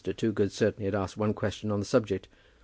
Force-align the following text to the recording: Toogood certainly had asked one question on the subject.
Toogood 0.03 0.51
certainly 0.51 0.85
had 0.85 0.95
asked 0.95 1.15
one 1.15 1.35
question 1.35 1.69
on 1.71 1.79
the 1.79 1.85
subject. 1.85 2.27